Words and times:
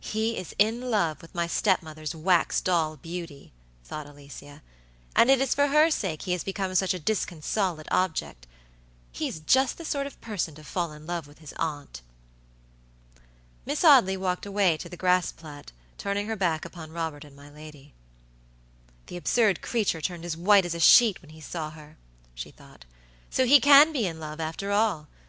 "He 0.00 0.36
is 0.36 0.52
in 0.58 0.90
love 0.90 1.22
with 1.22 1.32
my 1.32 1.46
step 1.46 1.80
mother's 1.80 2.12
wax 2.12 2.60
doll 2.60 2.96
beauty," 2.96 3.52
thought 3.84 4.04
Alicia, 4.08 4.62
"and 5.14 5.30
it 5.30 5.40
is 5.40 5.54
for 5.54 5.68
her 5.68 5.92
sake 5.92 6.22
he 6.22 6.32
has 6.32 6.42
become 6.42 6.74
such 6.74 6.92
a 6.92 6.98
disconsolate 6.98 7.86
object. 7.92 8.48
He's 9.12 9.38
just 9.38 9.78
the 9.78 9.84
sort 9.84 10.08
of 10.08 10.20
person 10.20 10.56
to 10.56 10.64
fall 10.64 10.90
in 10.90 11.06
love 11.06 11.28
with 11.28 11.38
his 11.38 11.52
aunt." 11.52 12.02
Miss 13.64 13.84
Audley 13.84 14.16
walked 14.16 14.44
away 14.44 14.76
to 14.76 14.88
the 14.88 14.96
grass 14.96 15.30
plat, 15.30 15.70
turning 15.98 16.26
her 16.26 16.34
back 16.34 16.64
upon 16.64 16.90
Robert 16.90 17.22
and 17.22 17.36
my 17.36 17.48
lady. 17.48 17.94
"The 19.06 19.16
absurd 19.16 19.62
creature 19.62 20.00
turned 20.00 20.24
as 20.24 20.36
white 20.36 20.64
as 20.66 20.74
a 20.74 20.80
sheet 20.80 21.22
when 21.22 21.30
he 21.30 21.40
saw 21.40 21.70
her," 21.70 21.96
she 22.34 22.50
thought. 22.50 22.86
"So 23.30 23.46
he 23.46 23.60
can 23.60 23.92
be 23.92 24.04
in 24.04 24.18
love, 24.18 24.40
after 24.40 24.72
all. 24.72 25.06